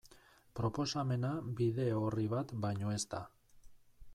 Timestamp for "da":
3.13-3.21